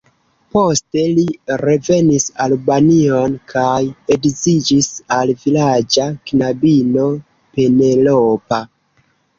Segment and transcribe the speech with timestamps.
[0.55, 1.25] Poste li
[1.63, 3.77] revenis Albanion kaj
[4.17, 7.09] edziĝis al vilaĝa knabino,
[7.55, 8.65] Penelopa.